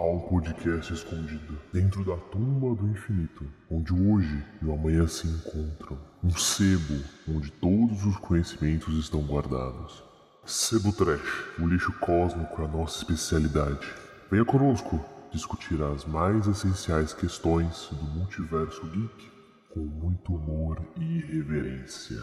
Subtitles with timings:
[0.00, 5.98] Um podcast escondido dentro da tumba do infinito, onde hoje e o amanhã se encontram.
[6.22, 10.04] Um sebo onde todos os conhecimentos estão guardados.
[10.46, 13.86] Sebo Trash, o lixo cósmico é a nossa especialidade.
[14.30, 19.30] Venha conosco discutir as mais essenciais questões do multiverso geek
[19.70, 22.22] com muito humor e reverência.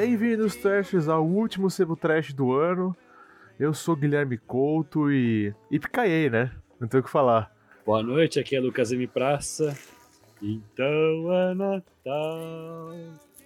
[0.00, 2.96] Bem-vindos, Trashers, ao último Sebo Trash do ano.
[3.58, 5.52] Eu sou Guilherme Couto e.
[5.72, 6.52] E picaiei, né?
[6.78, 7.52] Não tenho o que falar.
[7.84, 9.08] Boa noite, aqui é Lucas M.
[9.08, 9.76] Praça.
[10.40, 12.92] Então é Natal.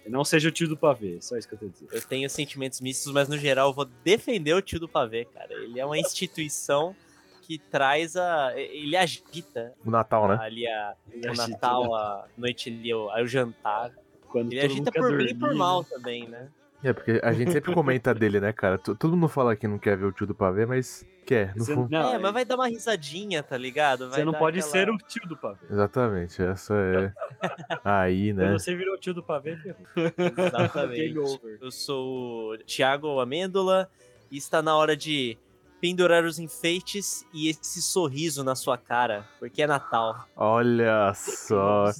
[0.05, 1.87] Não seja o tio do pavê, só isso que eu tenho a dizer.
[1.91, 5.51] Eu tenho sentimentos mistos, mas no geral eu vou defender o tio do pavê, cara.
[5.55, 6.95] Ele é uma instituição
[7.41, 8.53] que traz a.
[8.55, 10.37] Ele agita O Natal, né?
[10.39, 13.91] ali a, o agita Natal, o a noite ali, o jantar.
[14.33, 15.55] Quando Ele agita por bem e dormir, por né?
[15.55, 16.47] mal também, né?
[16.83, 18.77] É, porque a gente sempre comenta dele, né, cara?
[18.77, 21.87] Todo mundo fala que não quer ver o tio do pavê, mas quer, no fundo.
[21.89, 24.09] não, é, mas vai dar uma risadinha, tá ligado?
[24.09, 25.65] Vai Você não dar pode aquela- ser o tio do pavê.
[25.69, 27.13] Exatamente, essa é.
[27.85, 28.47] Aí, né?
[28.47, 29.57] Quando você virou o tio do pavê.
[29.95, 30.97] Exatamente.
[31.13, 31.57] Game over.
[31.61, 33.89] Eu sou o Thiago Amêndola
[34.31, 35.37] e está na hora de
[35.83, 40.25] pendurar os enfeites e esse sorriso na sua cara, porque é Natal.
[40.33, 41.91] Olha só,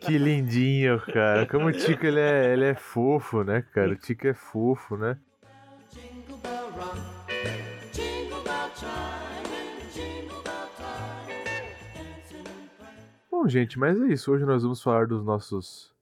[0.00, 1.46] que lindinho, cara.
[1.46, 3.92] Como o Tico ele é, ele é fofo, né, cara?
[3.92, 5.16] O Tico é fofo, né?
[13.30, 14.32] Bom, gente, mas é isso.
[14.32, 15.94] Hoje nós vamos falar dos nossos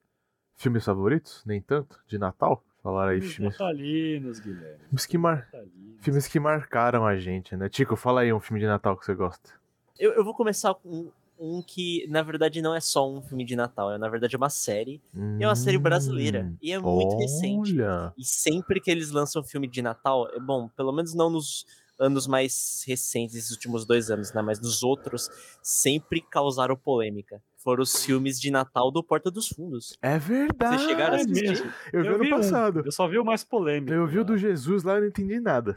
[0.56, 2.64] filmes favoritos, nem tanto, de Natal.
[2.82, 4.78] Falar aí filmes, Natalinos, Guilherme.
[4.86, 5.36] filmes que mar...
[5.52, 5.96] Natalinos.
[6.00, 7.68] filmes que marcaram a gente, né?
[7.68, 9.50] Tico, fala aí um filme de Natal que você gosta.
[9.98, 13.56] Eu, eu vou começar com um que, na verdade, não é só um filme de
[13.56, 15.00] Natal, é na verdade uma série.
[15.38, 16.52] E é uma série brasileira.
[16.62, 17.80] E é muito recente.
[17.80, 21.66] Hum, E sempre que eles lançam filme de Natal, é bom, pelo menos não nos
[21.98, 24.42] anos mais recentes, esses últimos dois anos, né?
[24.42, 25.28] Mas nos outros,
[25.62, 27.40] sempre causaram polêmica.
[27.62, 29.96] Foram os filmes de Natal do Porta dos Fundos.
[30.02, 30.78] é verdade.
[30.78, 31.48] Vocês chegaram a É assistir?
[31.48, 31.72] mesmo.
[31.92, 32.36] Eu vi ano vi um.
[32.36, 32.82] passado.
[32.84, 33.92] Eu só vi o mais polêmico.
[33.92, 34.36] Eu vi o do.
[34.36, 35.76] Jesus lá e não entendi nada.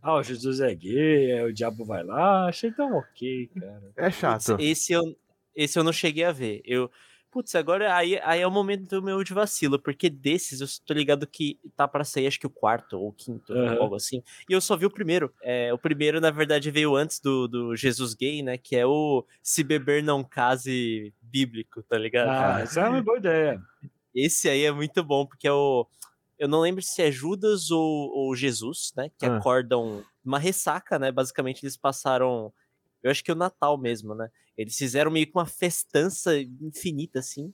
[0.00, 2.46] Ah, o Jesus é gay, é, o diabo vai lá.
[2.46, 3.82] Achei tão ok, cara.
[3.96, 4.56] É chato.
[4.60, 5.02] Esse eu,
[5.56, 6.62] esse eu não cheguei a ver.
[6.64, 6.88] Eu,
[7.30, 10.94] putz, agora aí, aí é o momento do meu de vacilo, porque desses eu tô
[10.94, 13.78] ligado que tá pra sair, acho que o quarto ou o quinto, Aham.
[13.80, 14.22] algo assim.
[14.48, 15.32] E eu só vi o primeiro.
[15.42, 18.58] É, o primeiro, na verdade, veio antes do, do Jesus Gay, né?
[18.58, 22.30] Que é o Se Beber Não Case bíblico, tá ligado?
[22.30, 23.60] Ah, isso é uma boa ideia.
[24.14, 25.86] Esse aí é muito bom, porque é o.
[26.38, 29.10] Eu não lembro se é Judas ou, ou Jesus, né?
[29.18, 29.36] Que Ah.
[29.36, 31.10] acordam uma ressaca, né?
[31.12, 32.52] Basicamente, eles passaram.
[33.02, 34.28] Eu acho que é o Natal mesmo, né?
[34.56, 37.52] Eles fizeram meio que uma festança infinita, assim.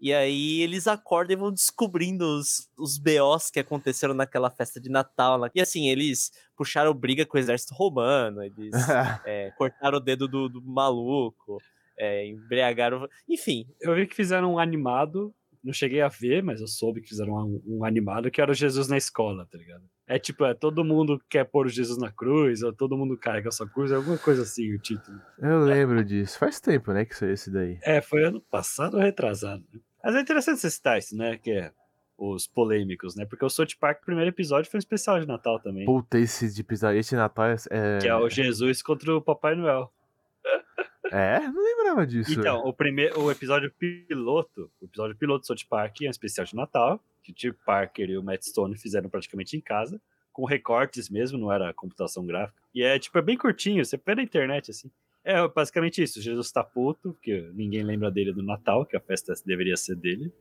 [0.00, 4.88] E aí eles acordam e vão descobrindo os, os BOs que aconteceram naquela festa de
[4.88, 5.38] Natal.
[5.38, 5.50] né?
[5.54, 8.72] E assim, eles puxaram briga com o exército romano, eles
[9.26, 11.62] é, cortaram o dedo do, do maluco,
[11.98, 13.06] é, embriagaram.
[13.28, 17.08] Enfim, Eu vi que fizeram um animado, não cheguei a ver, mas eu soube que
[17.08, 19.84] fizeram um, um animado que era o Jesus na escola, tá ligado?
[20.06, 23.48] É tipo, é todo mundo quer pôr o Jesus na cruz, ou todo mundo carrega
[23.48, 25.20] a sua cruz, alguma coisa assim, o título.
[25.38, 26.38] Eu lembro disso.
[26.38, 27.78] Faz tempo, né, que saiu esse daí.
[27.82, 29.62] É, foi ano passado ou retrasado.
[29.72, 29.80] né?
[30.02, 31.36] Mas é interessante você citar isso, né?
[31.36, 31.72] Que é
[32.18, 33.24] os polêmicos, né?
[33.24, 35.86] Porque o South Park, o primeiro episódio, foi um especial de Natal também.
[35.86, 37.56] Puta, esse de pisar, esse Natal é.
[37.70, 39.90] É, Que é o Jesus contra o Papai Noel.
[41.10, 41.40] É?
[41.40, 42.32] Não lembrava disso.
[42.32, 46.46] Então, o primeiro, o episódio piloto, o episódio piloto do South Park é um especial
[46.46, 50.00] de Natal, que o Tim Parker e o Matt Stone fizeram praticamente em casa,
[50.32, 52.60] com recortes mesmo, não era computação gráfica.
[52.74, 54.90] E é tipo, é bem curtinho, você vê na internet assim.
[55.22, 59.34] É basicamente isso, Jesus tá puto, porque ninguém lembra dele do Natal, que a festa
[59.44, 60.32] deveria ser dele.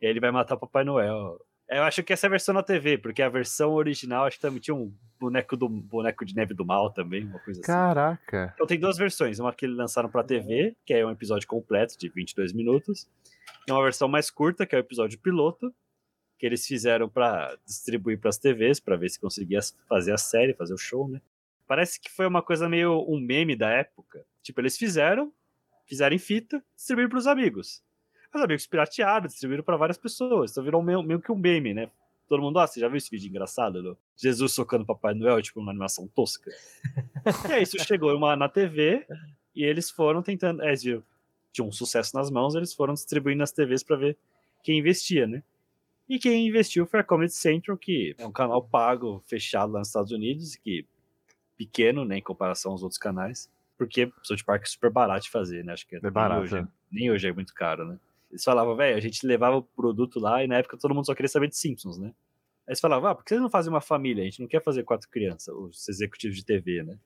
[0.00, 1.40] E aí ele vai matar o Papai Noel.
[1.68, 4.42] Eu acho que essa é a versão na TV, porque a versão original acho que
[4.42, 7.66] também tinha um boneco do boneco de neve do mal também, uma coisa assim.
[7.66, 8.52] Caraca.
[8.54, 11.98] Então tem duas versões, uma que eles lançaram pra TV, que é um episódio completo
[11.98, 13.08] de 22 minutos,
[13.66, 15.74] e uma versão mais curta, que é o episódio piloto,
[16.38, 20.74] que eles fizeram pra distribuir pras TVs, pra ver se conseguia fazer a série, fazer
[20.74, 21.20] o show, né?
[21.66, 24.26] Parece que foi uma coisa meio um meme da época.
[24.42, 25.32] Tipo, eles fizeram,
[25.86, 27.82] fizeram em fita, distribuíram pros amigos.
[28.34, 31.88] Os amigos piratearam, distribuíram pra várias pessoas, então virou meio, meio que um meme, né?
[32.28, 33.82] Todo mundo, ah, você já viu esse vídeo engraçado?
[33.82, 36.50] do Jesus socando Papai Noel, tipo, uma animação tosca.
[37.48, 39.06] E aí isso chegou uma, na TV
[39.54, 40.62] e eles foram tentando.
[40.62, 44.18] É, tinha um sucesso nas mãos, eles foram distribuindo nas TVs para ver
[44.62, 45.42] quem investia, né?
[46.08, 49.88] E quem investiu foi a Comedy Central, que é um canal pago, fechado lá nos
[49.88, 50.86] Estados Unidos, que
[51.56, 53.48] pequeno, né, em comparação aos outros canais,
[53.78, 55.72] porque o South Park é super barato de fazer, né?
[55.72, 56.66] Acho que É barato, nem, hoje, é.
[56.90, 57.98] nem hoje é muito caro, né?
[58.34, 61.14] Eles falavam, velho, a gente levava o produto lá e na época todo mundo só
[61.14, 62.08] queria saber de Simpsons, né?
[62.08, 64.22] Aí eles falavam, ah, por que vocês não fazem uma família?
[64.22, 66.98] A gente não quer fazer quatro crianças, os executivos de TV, né?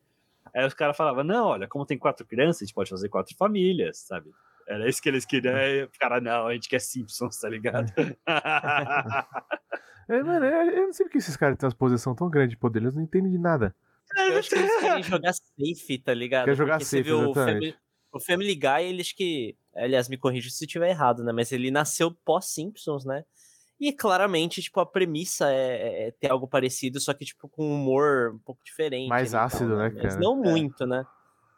[0.55, 3.37] Aí os caras falavam, não, olha, como tem quatro crianças, a gente pode fazer quatro
[3.37, 4.31] famílias, sabe?
[4.67, 5.55] Era isso que eles queriam.
[5.55, 7.93] Aí o cara, não, a gente quer Simpsons, tá ligado?
[10.11, 12.57] É, mano, eu eu não sei porque esses caras têm uma posição tão grande de
[12.57, 13.77] poder, eles não entendem de nada.
[14.17, 16.47] Eu acho que eles querem jogar safe, tá ligado?
[16.47, 17.35] Quer jogar Porque você safe, o.
[17.35, 17.77] Family,
[18.11, 19.55] o Family Guy, eles que.
[19.85, 21.33] Aliás, me corrija se eu estiver errado, né?
[21.33, 23.25] Mas ele nasceu pós-Simpsons, né?
[23.81, 27.75] E claramente, tipo, a premissa é, é ter algo parecido, só que, tipo, com um
[27.75, 29.09] humor um pouco diferente.
[29.09, 30.21] Mais ali e ácido, né, Mas cara?
[30.21, 30.51] não É.
[30.51, 31.07] muito, né?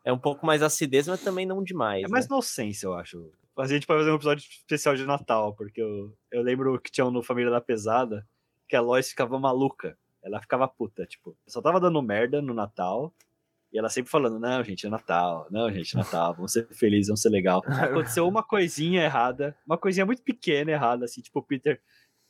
[0.05, 2.05] É um pouco mais acidez, mas também não demais.
[2.05, 2.35] É mais né?
[2.35, 3.33] nonsense, eu acho.
[3.57, 7.05] A gente pode fazer um episódio especial de Natal, porque eu, eu lembro que tinha
[7.05, 8.27] um no Família da Pesada
[8.69, 9.99] que a Lois ficava maluca.
[10.23, 13.13] Ela ficava puta, tipo, só tava dando merda no Natal.
[13.73, 17.07] E ela sempre falando, não, gente, é Natal, não, gente, é Natal, vamos ser felizes,
[17.09, 17.63] vamos ser legal.
[17.69, 21.81] Aconteceu uma coisinha errada, uma coisinha muito pequena errada, assim, tipo, o Peter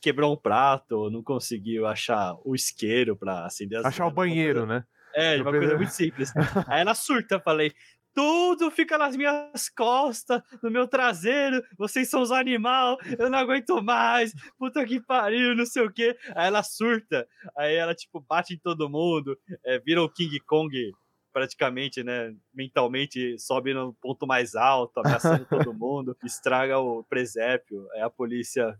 [0.02, 4.30] quebrou um prato, não conseguiu achar o isqueiro pra acender as Achar o uma coisa-
[4.34, 4.84] banheiro, né?
[5.14, 6.30] é, Eu uma coisa muito simples.
[6.68, 7.72] Aí ela surta, falei.
[8.12, 11.62] Tudo fica nas minhas costas, no meu traseiro.
[11.78, 14.34] Vocês são os animal, eu não aguento mais.
[14.58, 16.16] Puta que pariu, não sei o quê.
[16.34, 17.26] Aí ela surta,
[17.56, 20.90] aí ela, tipo, bate em todo mundo, é, vira o King Kong,
[21.32, 22.34] praticamente, né?
[22.52, 27.88] Mentalmente sobe no ponto mais alto, ameaçando todo mundo, estraga o presépio.
[27.92, 28.78] Aí a polícia.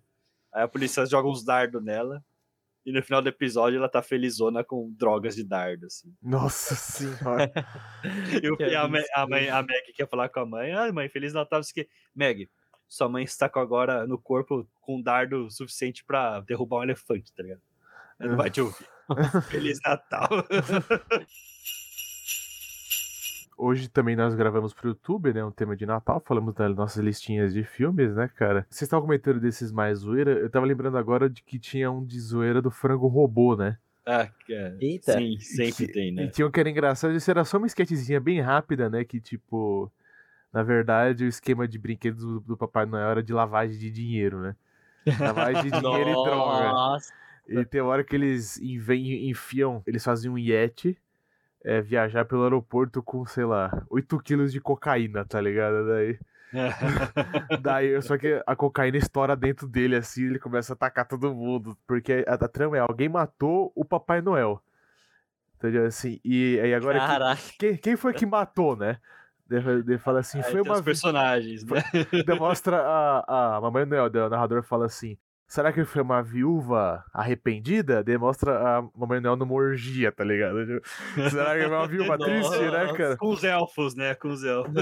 [0.53, 2.25] Aí a polícia joga uns dardos nela.
[2.85, 6.15] E no final do episódio ela tá felizona com drogas de dardo, assim.
[6.23, 7.53] Nossa senhora.
[8.43, 10.73] E, o- Que e a, mãe- a, mãe, a Meg quer falar com a mãe.
[10.73, 11.61] Ah, mãe, Feliz Natal.
[11.75, 12.49] Que, Meg,
[12.89, 17.33] sua mãe está com agora no corpo com um dardo suficiente pra derrubar um elefante,
[17.35, 17.61] tá ligado?
[18.19, 18.89] Ela não vai te ouvir.
[19.51, 20.29] Feliz Natal.
[23.63, 25.45] Hoje também nós gravamos pro YouTube, né?
[25.45, 28.67] Um tema de Natal, falamos das nossas listinhas de filmes, né, cara?
[28.71, 32.19] Vocês estavam comentando desses mais zoeira, eu tava lembrando agora de que tinha um de
[32.19, 33.77] zoeira do frango robô, né?
[34.07, 35.13] ah, que é, Eita.
[35.13, 36.27] sim, sempre Que- tem, E né?
[36.29, 39.05] tinha um que era engraçado, isso era só uma sketchzinha bem rápida, né?
[39.05, 39.93] Que tipo,
[40.51, 44.41] na verdade, o esquema de brinquedos do, do Papai Noel era de lavagem de dinheiro,
[44.41, 44.57] né?
[45.19, 46.73] Lavagem de dinheiro e droga.
[46.73, 47.13] Nossa.
[47.47, 50.97] E tem hora que eles enfiam, eles faziam um Yeti
[51.65, 55.87] é, viajar pelo aeroporto com, sei lá, 8 quilos de cocaína, tá ligado?
[55.87, 56.19] Daí,
[57.61, 61.77] daí só que a cocaína estoura dentro dele assim, ele começa a atacar todo mundo,
[61.87, 64.63] porque a, a trama é alguém matou o Papai Noel.
[65.57, 65.85] Entendeu?
[65.85, 67.41] Assim, e aí agora que- Caraca.
[67.59, 68.99] quem, quem foi que matou, né?
[69.51, 71.83] Ele fala assim, Aí foi uma os personagens, né?
[72.25, 75.19] demonstra a, a Mamãe Noel, o narrador fala assim:
[75.51, 78.03] será que foi uma viúva arrependida?
[78.05, 80.65] Demonstra a Mamãe Noel numa orgia, tá ligado?
[80.65, 80.81] Tipo,
[81.31, 83.17] Será que é uma viúva triste, né, cara?
[83.17, 84.15] Com os elfos, né?
[84.15, 84.73] Com os elfos.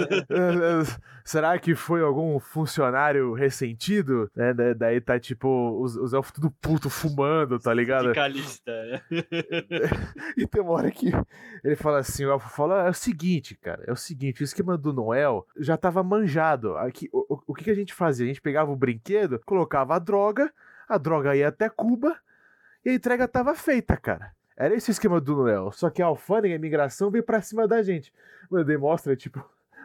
[1.25, 4.31] Será que foi algum funcionário ressentido?
[4.37, 4.53] Né?
[4.55, 8.05] da- Daí tá tipo os, os elfos tudo puto fumando, tá ligado?
[8.05, 9.01] Sindicalista, né?
[10.37, 11.11] E tem uma hora que
[11.65, 14.77] ele fala assim, o elfo fala, é o seguinte, cara, é o seguinte, o esquema
[14.77, 16.77] do Noel já tava manjado.
[16.77, 18.25] Aqui, o, o- o que, que a gente fazia?
[18.25, 20.53] A gente pegava o brinquedo, colocava a droga,
[20.89, 22.17] a droga ia até Cuba
[22.85, 24.33] e a entrega tava feita, cara.
[24.57, 25.71] Era esse o esquema do Noel.
[25.73, 28.13] Só que a alfândega, a imigração, veio pra cima da gente.
[28.51, 29.45] Mano, demonstra, tipo,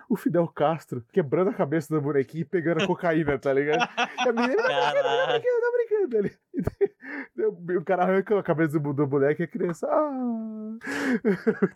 [0.10, 3.88] o Fidel Castro quebrando a cabeça do bonequinho e pegando a cocaína, tá ligado?
[4.26, 5.34] E a menina, Caraca.
[5.34, 6.32] brincando, tá brincando.
[6.54, 9.88] E daí O cara arranca a cabeça do, do boneco e a criança.
[9.88, 10.78] Ah.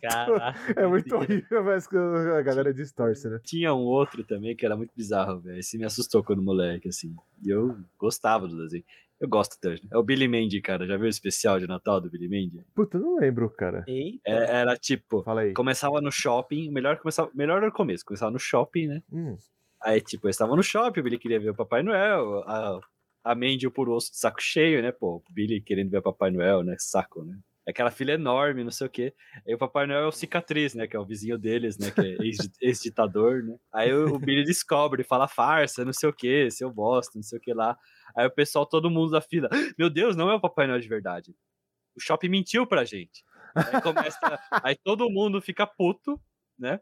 [0.02, 0.60] Caraca.
[0.76, 3.40] É muito horrível, mas a galera distorce, né?
[3.44, 5.60] Tinha um outro também que era muito bizarro, velho.
[5.60, 7.16] Esse me assustou quando moleque, assim.
[7.44, 8.84] E eu gostava do desenho.
[9.20, 9.82] Eu gosto hoje.
[9.92, 10.86] É o Billy Mandy, cara.
[10.86, 12.64] Já viu o especial de Natal do Billy Mandy?
[12.76, 13.84] Puta, eu não lembro, cara.
[13.88, 14.20] Eita.
[14.26, 15.54] É- Era tipo, Fala aí.
[15.54, 19.02] começava no shopping, o melhor começava, melhor era o começo, começava no shopping, né?
[19.12, 19.36] Hum,
[19.82, 22.80] Aí, tipo, eles estavam no shopping, o Billy queria ver o Papai Noel, a,
[23.24, 24.92] a Mandy o por osso de saco cheio, né?
[24.92, 26.76] Pô, o Billy querendo ver o Papai Noel, né?
[26.80, 27.38] Saco, né?
[27.68, 29.14] Aquela filha enorme, não sei o quê.
[29.46, 30.88] Aí o Papai Noel é o cicatriz, né?
[30.88, 31.92] Que é o vizinho deles, né?
[31.92, 33.56] Que é ex- ex-ditador, né?
[33.74, 37.38] Aí o, o Billy descobre, fala farsa, não sei o quê, seu bosta, não sei
[37.38, 37.78] o que lá.
[38.18, 39.48] Aí o pessoal, todo mundo da fila,
[39.78, 41.36] meu Deus, não é o Papai Noel de verdade.
[41.96, 43.24] O shopping mentiu pra gente.
[43.56, 44.18] Aí começa.
[44.64, 46.20] aí todo mundo fica puto,
[46.58, 46.80] né?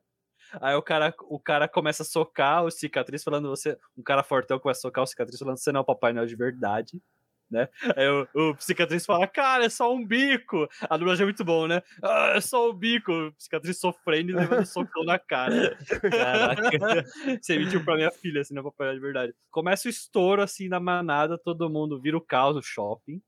[0.61, 3.77] Aí o cara, o cara começa a socar o cicatriz, falando você.
[3.97, 6.25] Um cara fortão começa a socar o cicatriz, falando você não é o Papai Noel
[6.25, 7.01] de verdade.
[7.49, 7.69] Né?
[7.95, 10.67] Aí o, o cicatriz fala, cara, é só um bico.
[10.89, 11.81] A dublagem é muito bom, né?
[12.01, 13.11] Ah, é só um bico.
[13.11, 15.77] O cicatriz sofrendo e levando socão na cara.
[16.11, 17.05] Caraca.
[17.41, 19.35] Você mentiu pra minha filha, assim, não Papai Noel de verdade.
[19.51, 23.21] Começa o estouro, assim, na manada, todo mundo vira o caos no shopping.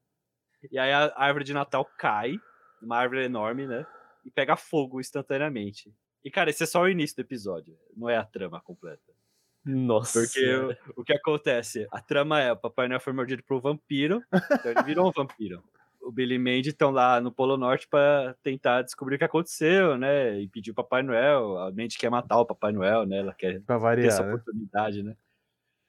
[0.72, 2.40] E aí a árvore de Natal cai,
[2.82, 3.86] uma árvore enorme, né?
[4.26, 5.94] E pega fogo instantaneamente.
[6.24, 7.78] E, cara, esse é só o início do episódio.
[7.96, 9.17] Não é a trama completa.
[9.68, 10.22] Nossa.
[10.22, 11.88] Porque o, o que acontece?
[11.92, 15.12] A trama é: o Papai Noel foi mordido por um vampiro, então ele virou um
[15.12, 15.64] vampiro.
[16.02, 19.98] O Billy e Mandy estão lá no Polo Norte para tentar descobrir o que aconteceu,
[19.98, 20.40] né?
[20.40, 21.58] Impedir o Papai Noel.
[21.58, 23.18] A Mandy quer matar o Papai Noel, né?
[23.18, 24.34] Ela quer Pra ter essa variar, né?
[24.34, 25.16] oportunidade, né?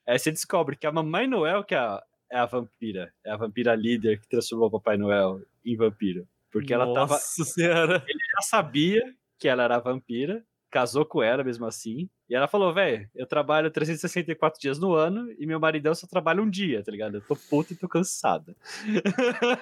[0.06, 3.12] Aí você descobre que a Mamãe Noel que é a, é a vampira.
[3.24, 6.26] É a vampira líder que transformou o Papai Noel em vampiro.
[6.50, 8.02] Porque ela tava, Nossa senhora.
[8.08, 9.02] já sabia
[9.38, 12.08] que ela era vampira, casou com ela mesmo assim.
[12.28, 16.42] E ela falou, velho, eu trabalho 364 dias no ano e meu maridão só trabalha
[16.42, 17.16] um dia, tá ligado?
[17.16, 18.54] Eu tô puta e tô cansada.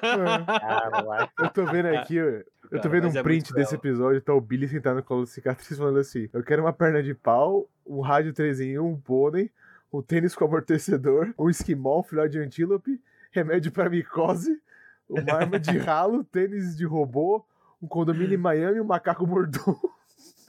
[0.00, 1.32] Caraca.
[1.38, 4.40] Eu tô vendo aqui, eu tô Cara, vendo um é print desse episódio, tá o
[4.40, 8.00] Billy sentado no colo do cicatriz falando assim: Eu quero uma perna de pau, um
[8.00, 9.50] rádio 3 em 1, um pônei,
[9.92, 14.60] um tênis com amortecedor, um esquimol, um filhote de antílope, remédio pra micose,
[15.08, 17.44] uma arma de ralo, tênis de robô,
[17.80, 19.96] um condomínio em Miami e um macaco mordomo.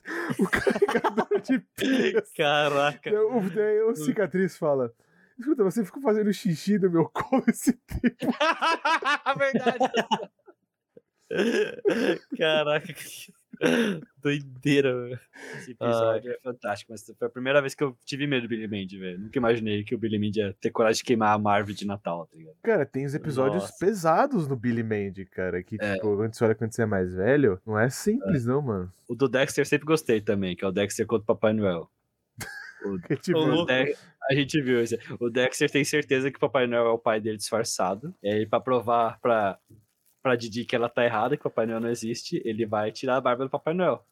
[0.39, 2.31] O carregador de pilhas.
[2.35, 3.11] Caraca.
[3.11, 4.93] O, daí o cicatriz fala:
[5.37, 8.15] Escuta, você ficou fazendo xixi no meu colo esse tempo.
[9.37, 9.91] Verdade.
[12.37, 12.93] Caraca.
[12.93, 13.33] que
[14.21, 15.19] Doideira, velho.
[15.57, 18.67] Esse episódio é fantástico, mas foi a primeira vez que eu tive medo do Billy
[18.67, 19.19] Mandy, velho.
[19.19, 22.27] Nunca imaginei que o Billy Mandy ia ter coragem de queimar a Marvel de Natal,
[22.27, 22.55] tá ligado?
[22.63, 23.73] Cara, tem os episódios Nossa.
[23.79, 25.63] pesados no Billy Mandy, cara.
[25.63, 25.95] Que, É.
[25.95, 28.91] tipo, quando você olha quando você é mais velho, não é simples, não, mano.
[29.07, 31.89] O do Dexter eu sempre gostei também, que é o Dexter contra o Papai Noel.
[32.85, 33.65] O, Que, tipo, o.
[33.65, 33.97] Dex-
[34.29, 34.95] a gente viu isso.
[35.19, 38.13] O Dexter tem certeza que o Papai Noel é o pai dele disfarçado.
[38.21, 39.57] E aí, pra provar pra,
[40.27, 43.15] pra Didi que ela tá errada, que o Papai Noel não existe, ele vai tirar
[43.15, 44.05] a barba do Papai Noel.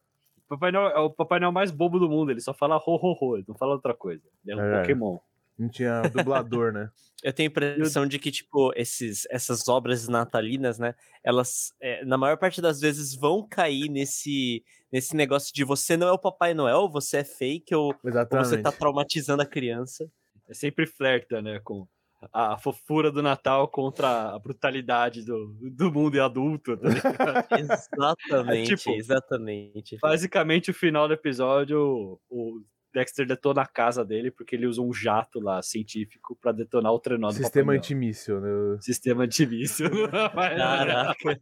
[0.46, 2.82] O Papai Noel é o Papai Noel mais bobo do mundo, ele só fala ho,
[2.96, 4.24] ho, ho, ele não fala outra coisa.
[4.46, 4.80] Ele é um É.
[4.82, 5.18] Pokémon.
[5.58, 6.90] não tinha dublador, né?
[7.24, 10.96] Eu tenho a impressão de que, tipo, esses, essas obras natalinas, né?
[11.24, 16.08] Elas, é, na maior parte das vezes, vão cair nesse, nesse negócio de você não
[16.08, 20.10] é o Papai Noel, você é fake, ou, ou você tá traumatizando a criança.
[20.48, 21.88] É sempre flerta, né, com
[22.34, 26.88] a fofura do Natal contra a brutalidade do, do mundo adulto, tá?
[27.60, 29.98] Exatamente, tipo, exatamente.
[30.02, 32.62] Basicamente, o final do episódio, o-
[32.94, 37.00] Dexter detona a casa dele porque ele usa um jato lá científico pra detonar o
[37.00, 38.78] trenó do Sistema antimíssil, né?
[38.80, 39.90] Sistema antimíssil.
[40.34, 41.40] Caraca.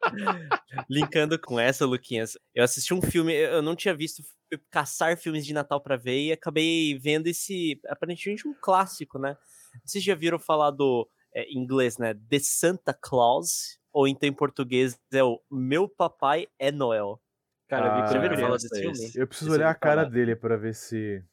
[0.88, 4.22] Linkando com essa, Luquinhas, eu assisti um filme, eu não tinha visto
[4.70, 9.36] caçar filmes de Natal pra ver e acabei vendo esse, aparentemente um clássico, né?
[9.84, 12.14] Vocês já viram falar do, é, em inglês, né?
[12.14, 17.20] The Santa Claus, ou então em português é o Meu Papai é Noel.
[17.68, 19.12] Cara, eu vi Ah, ouviu falar desse filme?
[19.14, 20.10] Eu preciso Esse eu olhar a cara falar.
[20.10, 21.24] dele pra ver se.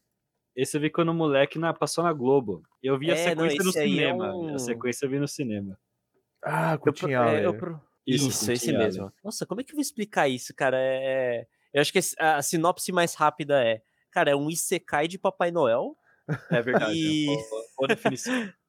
[0.55, 2.63] Esse eu vi quando moleque na, passou na Globo.
[2.81, 4.33] Eu vi a É, não, sequência no esse aí é cinema.
[4.36, 5.77] um- A sequência eu vi no cinema.
[6.43, 9.12] Ah, Eu, pro- é, eu pro- Isso, Isso, esse mesmo.
[9.24, 10.77] Nossa, como é que eu vou explicar isso, cara?
[10.79, 11.45] É...
[11.74, 13.81] Eu acho que a sinopse mais rápida é,
[14.12, 15.95] cara, é um Isekai de Papai Noel,
[16.50, 16.97] É verdade.
[16.97, 18.33] E- Boa, boa definição.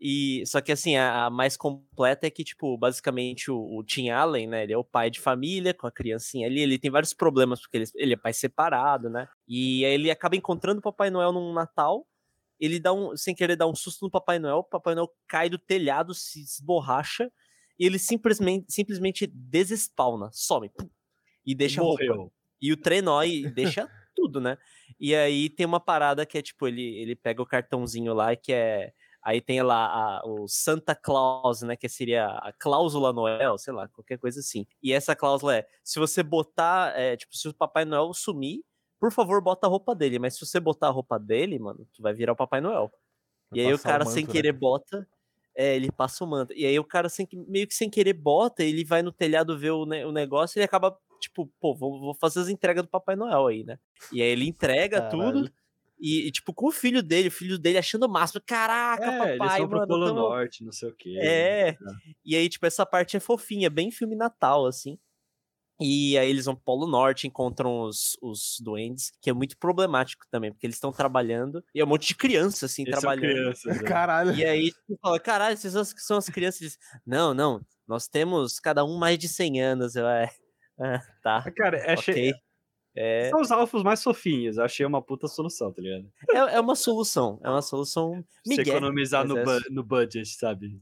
[0.00, 4.10] E só que assim, a, a mais completa é que, tipo, basicamente o, o Tim
[4.10, 4.62] Allen, né?
[4.62, 6.60] Ele é o pai de família com a criancinha ali.
[6.60, 9.28] Ele tem vários problemas, porque ele, ele é pai separado, né?
[9.48, 12.06] E aí ele acaba encontrando o Papai Noel num Natal.
[12.60, 14.58] Ele dá um, sem querer, dá um susto no Papai Noel.
[14.58, 17.28] O Papai Noel cai do telhado, se esborracha.
[17.78, 20.70] E ele simplesmente, simplesmente desespawna, some.
[20.70, 20.88] pum,
[21.44, 22.04] e deixa a roupa.
[22.04, 22.32] Morreu.
[22.62, 24.58] E o trenó e deixa tudo, né?
[24.98, 28.52] E aí tem uma parada que é tipo, ele, ele pega o cartãozinho lá que
[28.52, 28.92] é.
[29.22, 31.76] Aí tem lá a- o Santa Claus, né?
[31.76, 34.66] Que seria a cláusula Noel, sei lá, qualquer coisa assim.
[34.82, 38.62] E essa cláusula é: se você botar, é, tipo, se o Papai Noel sumir,
[39.00, 40.18] por favor, bota a roupa dele.
[40.18, 42.90] Mas se você botar a roupa dele, mano, tu vai virar o Papai Noel.
[43.50, 44.42] Vai E aí o passar o cara manto, sem né?
[44.42, 45.08] querer bota.
[45.54, 46.52] É, ele passa o manto.
[46.54, 49.70] E aí o cara sem, meio que sem querer bota, ele vai no telhado ver
[49.70, 52.88] o, ne- o negócio e ele acaba, tipo, pô, vou, vou fazer as entregas do
[52.88, 53.78] Papai Noel aí, né?
[54.12, 55.32] E aí ele entrega tudo.
[55.40, 55.52] Caralho.
[55.98, 58.42] E, e, tipo, com o filho dele, o filho dele achando o máximo.
[58.46, 59.88] Caraca, É, eles papai, vão pro mano.
[59.88, 61.16] Polo tamo- Norte, não sei o quê.
[61.22, 61.72] É.
[61.80, 61.94] né?
[62.24, 64.98] E aí, tipo, essa parte é fofinha, bem filme Natal, assim.
[65.80, 70.24] E aí eles vão pro Polo Norte, encontram os, os duendes, que é muito problemático
[70.30, 73.32] também, porque eles estão trabalhando, e é um monte de criança, assim, Eles são trabalhando.
[73.34, 73.82] crianças, né?
[73.82, 74.34] Caralho.
[74.34, 76.60] E aí, tipo, fala, caralho, vocês são as- são as crianças.
[76.62, 79.96] Eles, não, não, nós temos cada um mais de 100 anos.
[79.96, 80.30] Eu, é,
[80.78, 82.32] ah, tá, Cara, é ok.
[82.98, 84.58] É, São os alfos mais fofinhos.
[84.58, 86.10] Achei uma puta solução, tá ligado?
[86.30, 90.26] é, é uma solução, é uma solução Você migué, economizar no, é bu- no budget,
[90.28, 90.80] sabe?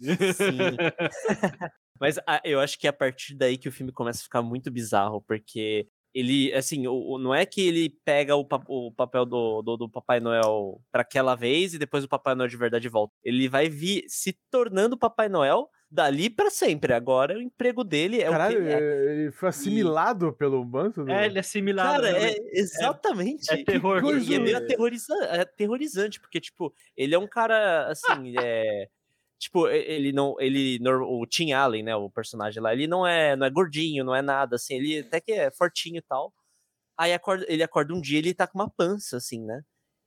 [0.00, 0.76] Sim.
[2.00, 4.42] Mas ah, eu acho que é a partir daí que o filme começa a ficar
[4.42, 9.24] muito bizarro, porque ele, assim, o, o- não é que ele pega o, o papel
[9.24, 12.88] do, do, do Papai Noel para aquela vez e depois o Papai Noel de verdade
[12.88, 13.14] volta.
[13.24, 16.92] Ele vai vir se tornando Papai Noel dali pra sempre.
[16.92, 18.78] Agora o emprego dele é Caralho, o que ele é.
[18.78, 21.04] é- ele foi assimilado pelo manto?
[21.04, 22.00] do- É, ele é similar.
[22.00, 22.30] Cara, né?
[22.32, 23.52] é exatamente.
[23.52, 23.98] é terror.
[23.98, 28.34] E- coisa- E, é meio aterroriza é aterrorizante, porque, tipo, ele é um cara, assim,
[28.44, 28.88] é...
[29.38, 30.36] Tipo, e- ele não.
[30.40, 30.78] Ele.
[31.06, 31.94] O Tim Allen, né?
[31.94, 35.20] O personagem lá, ele não é, não é gordinho, não é nada, assim, ele até
[35.20, 36.32] que é fortinho e tal.
[36.98, 39.62] Aí acorda, ele acorda um dia e ele tá com uma pança, assim, né?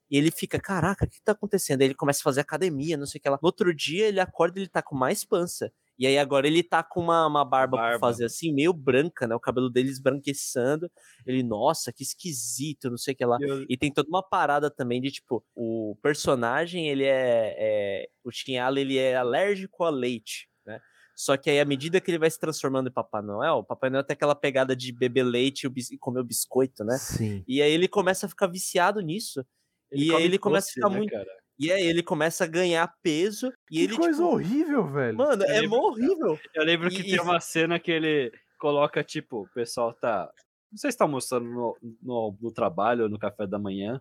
[0.09, 1.81] E ele fica, caraca, o que tá acontecendo?
[1.81, 3.37] Aí ele começa a fazer academia, não sei o que lá.
[3.41, 5.71] No outro dia ele acorda e ele tá com mais pança.
[5.99, 7.99] E aí agora ele tá com uma, uma barba, pra Barba.
[7.99, 9.33] fazer assim, meio branca, né?
[9.35, 10.89] O cabelo dele esbranquiçando.
[11.25, 13.37] Ele, nossa, que esquisito, não sei o que lá.
[13.41, 17.55] E eu- E tem toda uma parada também de, tipo, o personagem, ele é.
[17.57, 18.29] é o
[18.61, 20.79] Allen, ele é alérgico a leite, né?
[21.15, 23.89] Só que aí, à medida que ele vai se transformando em Papai Noel, o Papai
[23.89, 26.95] Noel tem aquela pegada de beber leite e e comer o biscoito, né?
[26.97, 27.43] Sim.
[27.47, 29.43] E aí ele começa a ficar viciado nisso.
[29.91, 31.11] E aí ele começa a ficar né, muito.
[31.11, 31.29] cara?
[31.59, 33.51] E aí ele começa a ganhar peso.
[33.71, 35.17] E que ele, coisa tipo, horrível, velho.
[35.17, 36.39] Mano, Eu é lembro- horrível.
[36.53, 40.29] Eu lembro que E- tem e- uma cena que ele coloca, tipo, o pessoal tá.
[40.71, 43.99] Não sei se tá almoçando no, no, no trabalho ou no café da manhã.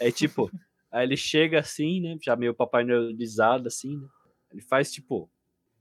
[0.00, 0.48] Aí, tipo,
[0.90, 2.16] aí ele chega assim, né?
[2.22, 4.06] Já meio papai noelizado, assim, né?
[4.52, 5.30] Ele faz, tipo,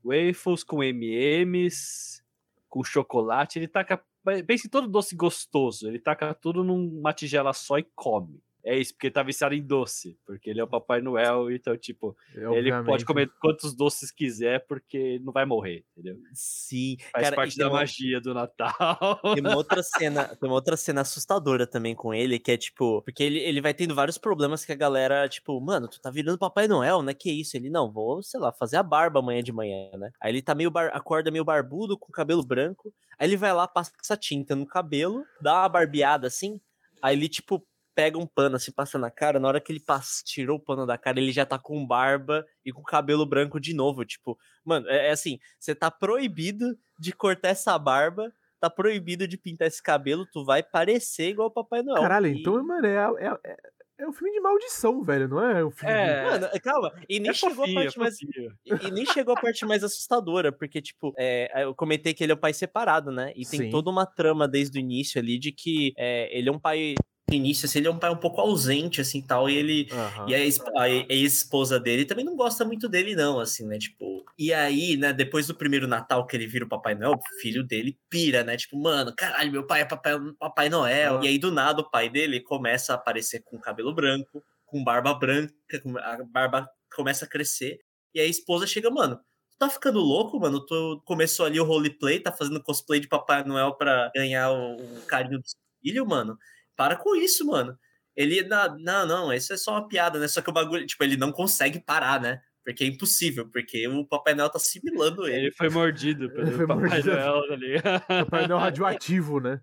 [0.04, 2.22] waffles com MMs,
[2.68, 3.58] com chocolate.
[3.60, 4.02] Ele taca.
[4.46, 5.88] Pensa em todo doce gostoso.
[5.88, 8.42] Ele taca tudo numa tigela só e come.
[8.70, 10.18] É isso, porque tá viciado em doce.
[10.26, 13.06] Porque ele é o Papai Noel, então, tipo, ele pode Obviamente.
[13.06, 16.18] comer quantos doces quiser, porque não vai morrer, entendeu?
[16.34, 16.98] Sim.
[17.12, 19.20] Faz cara, e parte da uma- magia do Natal.
[19.34, 23.02] Tem uma outra cena, tem uma outra cena assustadora também com ele, que é tipo,
[23.02, 26.38] porque ele, ele vai tendo vários problemas que a galera, tipo, mano, tu tá virando
[26.38, 27.14] Papai Noel, né?
[27.14, 27.58] Que isso?
[27.58, 30.12] Ele, não, vou, sei lá, fazer a barba amanhã de manhã, né?
[30.22, 33.68] Aí ele tá meio, bar- acorda meio barbudo, com cabelo branco, aí ele vai lá,
[33.68, 36.60] passa tinta no cabelo, dá uma barbeada assim,
[37.02, 37.66] aí ele, tipo,
[38.00, 40.86] pega um pano assim, passa na cara, na hora que ele passa, tirou o pano
[40.86, 44.88] da cara, ele já tá com barba e com cabelo branco de novo, tipo, mano,
[44.88, 49.84] é, é assim, você tá proibido de cortar essa barba, tá proibido de pintar esse
[49.84, 52.02] cabelo, tu vai parecer igual o Papai Noel.
[52.02, 53.58] Caralho, E- então, mano, é, é, é,
[54.00, 56.00] é um filme de maldição, velho, não é um filme de...
[56.00, 58.18] É, Mano, calma, e nem é chegou a é parte mais.
[58.18, 58.54] fofinho.
[58.66, 62.32] E, e nem chegou a parte mais assustadora, porque, tipo, é, eu comentei que ele
[62.32, 63.34] é um pai separado, né?
[63.36, 63.70] E tem Sim.
[63.70, 66.96] toda uma trama desde o início ali de que é, ele é um pai.
[67.30, 69.88] No início, assim, ele é um pai um pouco ausente, assim, tal, e ele.
[69.92, 70.26] Aham.
[70.30, 73.78] E a, a e- a ex-esposa dele também não gosta muito dele, não, assim, né?
[73.78, 74.26] Tipo.
[74.38, 77.64] E aí, né, depois do primeiro Natal que ele vira o Papai Noel, o filho
[77.64, 78.56] dele pira, né?
[78.58, 81.20] Tipo, mano, caralho, meu pai é Papai, Papai Noel.
[81.20, 81.26] Ah.
[81.26, 85.14] E aí, do nada, o pai dele começa a aparecer com cabelo branco, com barba
[85.14, 87.80] branca, com- a barba começa a crescer.
[88.14, 89.20] E aí a esposa chega, mano.
[89.60, 90.66] Tá ficando louco, mano?
[90.66, 95.02] Tu começou ali o roleplay, tá fazendo cosplay de Papai Noel pra ganhar o, o
[95.06, 95.44] carinho do
[95.84, 96.38] filho, mano.
[96.80, 97.78] Para com isso, mano.
[98.16, 100.30] Ele, não, não, não, isso é só uma piada, né?
[100.30, 102.42] Só que o bagulho, tipo, ele não consegue parar, né?
[102.66, 105.46] Porque é impossível, porque o Papai Noel tá assimilando ele.
[105.48, 107.12] Ele foi mordido pelo Ele foi Papai mordido.
[107.16, 108.06] Noel, tá ligado?
[108.08, 109.62] Papai Noel radioativo, né?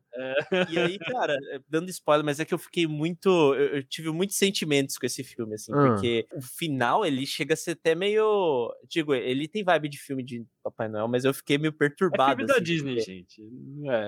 [0.72, 3.28] E aí, cara, é, dando spoiler, mas é que eu fiquei muito.
[3.54, 5.92] Eu, eu tive muitos sentimentos com esse filme, assim, Ah.
[5.92, 8.72] porque o final ele chega a ser até meio.
[8.88, 12.30] Digo, ele tem vibe de filme de Papai Noel, mas eu fiquei meio É perturbado.
[12.30, 13.42] filme da assim, Disney, porque- gente.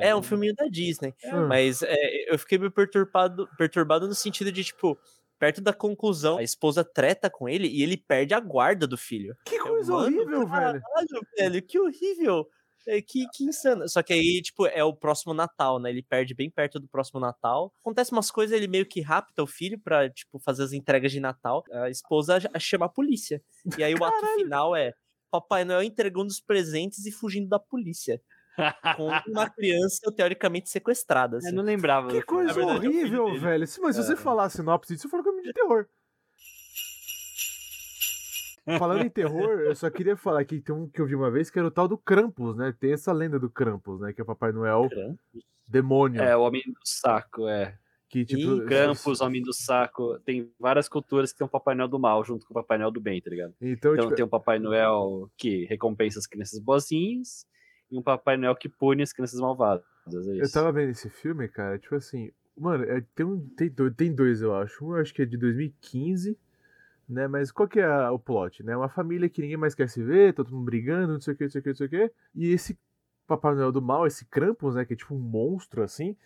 [0.02, 1.14] É, É um filminho da Disney.
[1.26, 1.46] Ah.
[1.46, 4.98] Mas é, eu fiquei meio perturbado, perturbado no sentido de, tipo,
[5.38, 9.36] perto da conclusão, a esposa treta com ele e ele perde a guarda do filho.
[9.44, 10.48] Que coisa Mano, horrível, velho.
[10.48, 12.48] Caralho, velho, que horrível.
[12.86, 13.86] É, que, que insano.
[13.86, 15.90] Só que aí, tipo, é o próximo Natal, né?
[15.90, 17.70] Ele perde bem perto do próximo Natal.
[17.80, 21.20] Acontece umas coisas, ele meio que rapta o filho pra, tipo, fazer as entregas de
[21.20, 21.62] Natal.
[21.70, 23.42] A esposa ch- chama a polícia.
[23.76, 24.94] E aí o ato final é
[25.30, 28.22] Papai Noel entregando os presentes e fugindo da polícia.
[28.96, 31.36] Com uma criança teoricamente sequestrada.
[31.36, 31.52] Eu assim.
[31.52, 32.08] não lembrava.
[32.08, 33.66] Que coisa verdade, é o horrível, velho.
[33.66, 35.54] Se- Mas se você falar a sinopse disso, você falou que é um filme de
[35.54, 35.86] terror.
[38.78, 41.48] Falando em terror, eu só queria falar que tem um que eu vi uma vez
[41.48, 42.74] que era o tal do Krampus, né?
[42.78, 44.12] Tem essa lenda do Krampus, né?
[44.12, 44.88] Que é o Papai Noel
[45.66, 46.20] demônio.
[46.20, 47.78] É, o Homem do Saco, é.
[48.10, 48.66] que tipo.
[48.66, 50.18] Krampus, Homem do Saco.
[50.20, 52.90] Tem várias culturas que tem um Papai Noel do mal junto com o Papai Noel
[52.90, 53.54] do bem, tá ligado?
[53.60, 57.46] Então, Então tipo, tem um Papai Noel que recompensa as crianças boazinhas
[57.90, 59.84] e um Papai Noel que pune as crianças malvadas.
[60.06, 62.30] É eu tava vendo esse filme, cara, tipo assim.
[62.56, 64.84] Mano, é- tem, um, tem, dois, tem dois, eu acho.
[64.84, 66.36] Um eu acho que é de 2015,
[67.08, 67.28] né?
[67.28, 68.76] Mas qual que é a- o plot, né?
[68.76, 71.44] Uma família que ninguém mais quer se ver, todo mundo brigando, não sei o que,
[71.44, 72.12] não sei o que, não sei o que.
[72.34, 72.78] E esse
[73.26, 74.84] Papai Noel do mal, esse Krampus, né?
[74.84, 76.16] Que é tipo um monstro assim.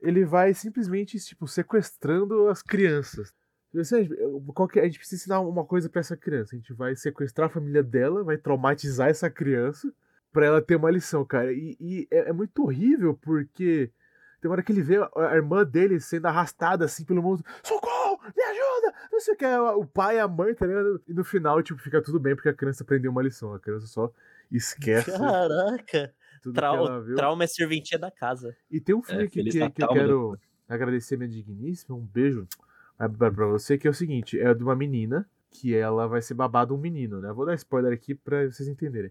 [0.00, 3.32] Ele vai simplesmente, tipo, sequestrando as crianças.
[3.70, 4.08] Tipo assim,
[4.54, 6.54] qual que é- a gente precisa ensinar uma coisa pra essa criança.
[6.54, 9.92] A gente vai sequestrar a família dela, vai traumatizar essa criança
[10.36, 11.50] pra ela ter uma lição, cara.
[11.50, 13.90] E, e é, é muito horrível porque
[14.38, 17.42] tem uma hora que ele vê a, irmã dele sendo arrastada assim pelo mundo.
[17.64, 18.20] Socorro!
[18.36, 18.94] Me ajuda!
[19.10, 19.44] Não sei o que.
[19.46, 21.02] é O pai e a mãe, tá ligado?
[21.08, 23.54] E no final, tipo, fica tudo bem porque a criança aprendeu uma lição.
[23.54, 24.12] A criança só
[24.52, 26.14] Esquece Caraca.
[26.42, 27.16] tudo Trau- que ela viu.
[27.16, 28.54] trauma é serventia da casa.
[28.70, 32.04] E tem um filme É, aqui Feliz que, que eu quero agradecer minha digníssima, um
[32.04, 32.46] beijo
[33.18, 36.74] pra você, que é o seguinte, é de uma menina que ela vai ser babada
[36.74, 37.32] um menino, né?
[37.32, 39.10] Vou dar spoiler aqui pra vocês entenderem.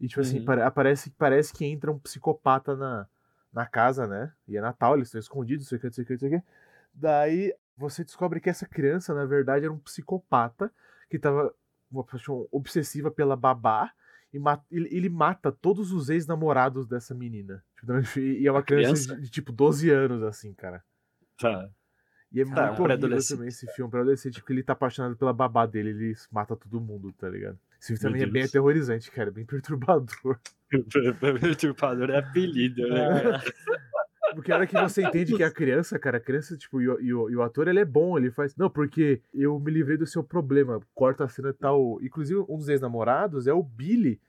[0.00, 0.44] E tipo assim, Uhum.
[0.44, 3.06] pare- aparece, parece que entra um psicopata na,
[3.52, 4.32] na casa, né?
[4.48, 6.18] E é Natal, eles estão escondidos, não sei o que, não sei o que, não
[6.20, 6.46] sei o que.
[6.94, 10.72] Daí você descobre que essa criança, na verdade, era um psicopata
[11.08, 11.54] que tava
[11.90, 13.92] uma paixão obsessiva pela babá
[14.32, 14.38] e
[14.70, 17.64] ele, ele mata todos os ex-namorados dessa menina.
[17.76, 19.14] Tipo, E é uma criança, criança?
[19.16, 20.84] De, de, tipo 12 anos, assim, cara.
[21.36, 21.68] Tá.
[22.32, 25.32] E é Tá, muito horrível também esse filme, pra adolescente, porque ele tá apaixonado pela
[25.32, 27.58] babá dele, ele mata todo mundo, tá ligado?
[27.80, 30.38] Esse filme também é bem aterrorizante, cara, é bem perturbador.
[31.40, 33.40] Perturbador é apelido, né?
[34.34, 36.88] Porque a hora que você entende que é a criança, cara, a criança, tipo, e
[36.88, 38.54] o, e o, e o ator, ele é bom, ele faz.
[38.54, 40.78] Não, porque eu me livrei do seu problema.
[40.94, 41.98] Corta a cena e tal.
[42.00, 44.20] Inclusive, um dos ex-namorados é o Billy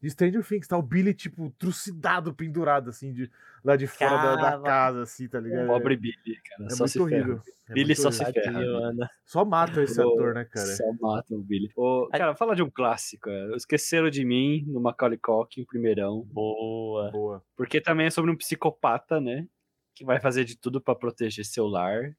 [0.00, 0.68] de Stranger Things.
[0.68, 3.30] Tá o Billy, tipo, trucidado, pendurado, assim, de,
[3.64, 4.62] lá de fora da, da Cara.
[4.62, 5.66] casa, assim, tá ligado?
[5.66, 6.66] Pobre Billy, cara.
[6.66, 7.04] É só muito se ferra.
[7.04, 7.42] horrível.
[7.68, 8.42] É Billy muito só se horrível.
[8.42, 8.54] ferra.
[8.58, 9.10] Tadinho, Ana.
[9.26, 10.66] Só mata esse ator, né, cara?
[10.66, 11.70] Só mata o Billy.
[11.76, 13.28] Ô, cara, fala de um clássico.
[13.28, 16.22] é, Esqueceram de mim no Macaulay Culkin, primeirão.
[16.32, 17.10] Boa.
[17.10, 17.42] Boa.
[17.56, 19.46] Porque também é sobre um psicopata, né?
[19.94, 22.16] Que vai fazer de tudo pra proteger seu lar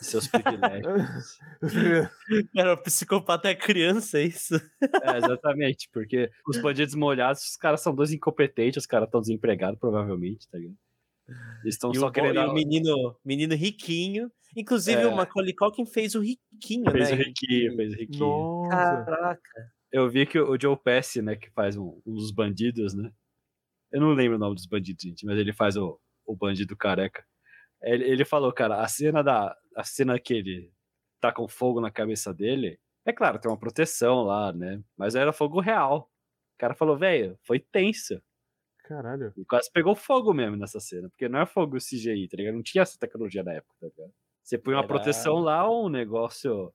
[0.00, 1.38] seus privilégios.
[2.54, 4.54] Cara, o psicopata é criança, é isso?
[5.02, 9.78] é, exatamente, porque os bandidos molhados, os caras são dois incompetentes, os caras estão desempregados,
[9.78, 10.76] provavelmente, tá ligado?
[11.62, 12.36] Eles estão só o, querendo.
[12.40, 14.30] e o menino, menino riquinho.
[14.56, 15.06] Inclusive, É.
[15.06, 17.16] o Macaulay Culkin fez o riquinho, Fez né?
[17.16, 18.20] o riquinho, fez o riquinho.
[18.20, 19.04] Nossa.
[19.04, 19.72] Caraca.
[19.92, 23.10] Eu vi que o Joe Pesci, né, que faz um, um dos bandidos, né?
[23.92, 27.24] Eu não lembro o nome dos bandidos, gente, mas ele faz o, o bandido careca.
[27.82, 30.72] Ele, ele falou, cara, a cena da a cena que ele
[31.20, 34.82] tá com fogo na cabeça dele, é claro, tem uma proteção lá, né?
[34.96, 36.10] Mas era fogo real.
[36.56, 38.20] O cara falou, velho, foi tenso.
[38.84, 39.32] Caralho.
[39.36, 42.54] E quase pegou fogo mesmo nessa cena, porque não é fogo CGI, tá ligado?
[42.54, 44.14] Não tinha essa tecnologia na época, tá ligado?
[44.42, 46.72] Você põe uma Era- proteção lá, um negócio.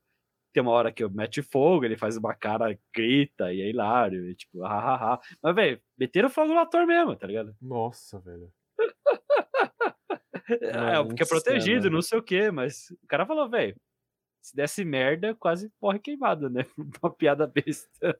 [0.53, 4.35] Tem uma hora que mete fogo, ele faz uma cara, grita, e é hilário, e
[4.35, 5.19] tipo, hahaha.
[5.41, 7.55] Mas, velho, meteram fogo no ator mesmo, tá ligado?
[7.59, 8.53] Nossa, velho.
[10.49, 13.75] É, porque é protegido, não sei o quê, mas o cara falou, velho,
[14.41, 16.65] se desse merda, quase morre queimado, né?
[17.03, 18.17] Uma piada besta.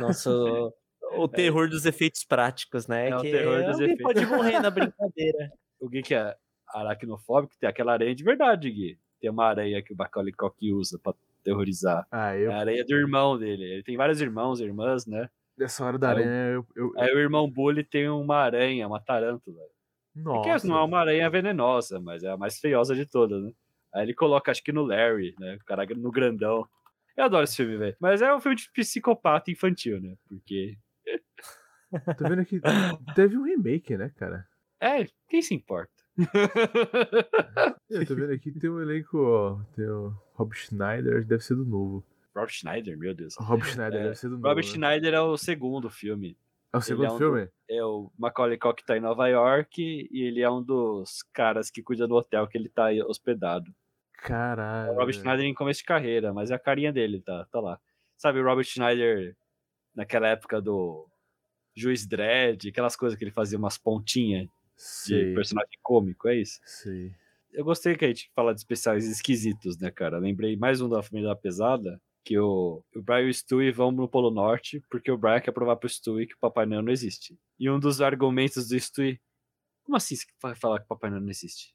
[0.00, 0.72] Nossa, o,
[1.16, 3.08] o terror dos efeitos práticos, né?
[3.08, 4.02] É o que terror dos alguém efeitos.
[4.02, 5.52] pode morrer na brincadeira.
[5.80, 6.36] O Gui que é
[6.68, 8.98] aracnofóbico, tem aquela aranha de verdade, Gui.
[9.20, 11.12] Tem uma aranha que o Macaulay Culkin usa pra
[11.44, 12.06] terrorizar.
[12.10, 12.52] Ah, É eu.
[12.52, 13.64] a aranha do irmão dele.
[13.64, 15.28] Ele tem vários irmãos e irmãs, né?
[15.58, 16.66] Nessa hora da Aí eu- aranha, eu.
[16.76, 19.60] eu- Aí o irmão Bully tem uma aranha, uma tarântula.
[20.14, 20.60] Nossa.
[20.60, 23.52] Que não é uma aranha venenosa, mas é a mais feiosa de todas, né?
[23.94, 25.56] Aí ele coloca, acho que no Larry, né?
[25.56, 26.66] O cara no grandão.
[27.16, 27.96] Eu adoro esse filme, velho.
[28.00, 30.16] Mas é um filme de psicopata infantil, né?
[30.28, 30.78] Porque.
[32.16, 32.60] Tô vendo que
[33.14, 34.46] teve um remake, né, cara?
[34.80, 35.92] É, quem se importa?
[37.88, 39.62] Eu tô vendo aqui que tem um elenco, ó.
[39.76, 42.04] Tem o Rob Schneider, deve ser do novo.
[42.34, 43.34] Rob Schneider, meu Deus.
[43.38, 44.48] Rob Schneider É, deve ser do novo.
[44.48, 44.62] Rob né?
[44.62, 46.36] Schneider é o segundo filme.
[46.72, 47.48] É o segundo é um do- filme?
[47.68, 51.82] É o Macaulay Culkin tá em Nova York e ele é um dos caras que
[51.82, 53.72] cuida do hotel que ele tá aí hospedado.
[54.14, 54.92] Caralho.
[54.92, 57.80] O Robert Schneider em começo de carreira, mas é a carinha dele, tá, tá lá.
[58.16, 59.36] Sabe, o Robert Schneider
[59.94, 61.08] naquela época do
[61.74, 66.60] Juiz Dredd, aquelas coisas que ele fazia umas pontinhas de Sei, personagem cômico, é isso?
[66.64, 67.12] sei.
[67.52, 70.18] Eu gostei que a gente fala de especiais esquisitos, né, cara?
[70.18, 73.90] Lembrei mais um da Família da Pesada, que o, o Brian e o Stewie vão
[73.90, 76.92] no Polo Norte, porque o Brian quer provar pro Stewie que o Papai Noel não
[76.92, 77.38] existe.
[77.58, 79.20] E um dos argumentos do Stewie,
[79.82, 81.74] como assim você vai falar que o Papai Noel não existe?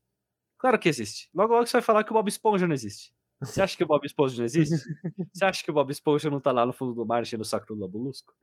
[0.58, 1.30] Claro que existe.
[1.34, 3.14] Logo logo você vai falar que o Bob Esponja não existe.
[3.40, 4.76] Você acha que o Bob Esponja não existe?
[5.32, 7.46] Você acha que o Bob Esponja não tá lá no fundo do mar enchendo o
[7.46, 8.34] saco do Labulusco?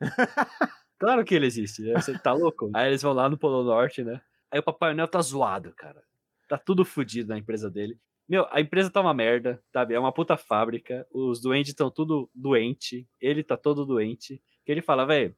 [0.98, 1.94] Claro que ele existe, né?
[1.94, 2.70] Você tá louco?
[2.72, 4.20] Aí eles vão lá no Polo Norte, né?
[4.50, 6.00] Aí o Papai Noel tá zoado, cara.
[6.48, 7.98] Tá tudo fodido na empresa dele.
[8.28, 9.94] Meu, a empresa tá uma merda, sabe?
[9.94, 11.06] É uma puta fábrica.
[11.12, 13.06] Os doentes estão tudo doente.
[13.20, 14.42] Ele tá todo doente.
[14.64, 15.36] Que ele fala, velho,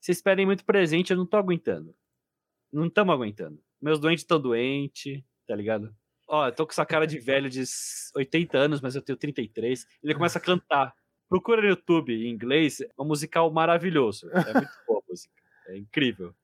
[0.00, 1.94] vocês pedem muito presente, eu não tô aguentando.
[2.72, 3.58] Não estamos aguentando.
[3.80, 5.94] Meus doentes estão doentes, tá ligado?
[6.26, 7.62] Ó, eu tô com essa cara de velho de
[8.14, 9.86] 80 anos, mas eu tenho 33.
[10.02, 10.94] Ele começa a cantar.
[11.28, 14.30] Procura no YouTube em inglês, é um musical maravilhoso.
[14.30, 15.34] É muito boa a música.
[15.68, 16.34] É incrível.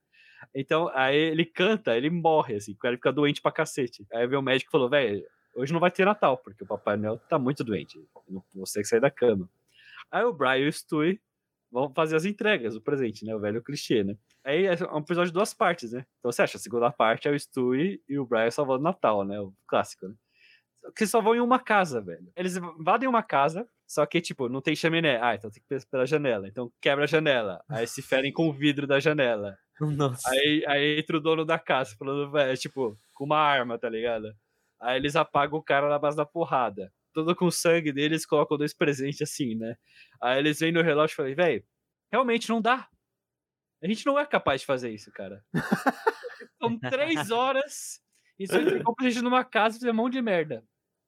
[0.54, 4.06] Então, aí ele canta, ele morre, assim, o cara fica doente pra cacete.
[4.12, 5.22] Aí veio o médico e falou, velho,
[5.54, 8.02] hoje não vai ter Natal, porque o Papai Noel tá muito doente.
[8.28, 9.48] Não que sair da cama.
[10.10, 11.20] Aí o Brian e o Stewie
[11.70, 13.34] vão fazer as entregas, o presente, né?
[13.34, 14.16] O velho clichê, né?
[14.44, 16.04] Aí é um episódio de duas partes, né?
[16.18, 19.24] Então você acha, a segunda parte é o Stewie e o Brian salvando o Natal,
[19.24, 19.38] né?
[19.40, 20.14] O clássico, né?
[20.96, 22.32] Que só vão em uma casa, velho.
[22.34, 25.20] Eles invadem uma casa, Só que, tipo, não tem chaminé.
[25.22, 26.48] Ah, então tem que ir pela janela.
[26.48, 27.62] Então quebra a janela.
[27.68, 29.58] Aí se ferem com o vidro da janela.
[29.80, 30.28] Nossa.
[30.30, 34.34] Aí, aí entra o dono da casa, falando, velho, tipo, com uma arma, tá ligado?
[34.80, 36.92] Aí eles apagam o cara na base da porrada.
[37.12, 39.76] Todo com sangue deles, colocam dois presentes assim, né?
[40.22, 41.64] Aí eles vêm no relógio e falam, velho,
[42.10, 42.88] realmente não dá.
[43.82, 45.44] A gente não é capaz de fazer isso, cara.
[46.62, 48.00] São três horas
[48.38, 50.64] e você entregou pra gente numa casa e fizer um monte de merda.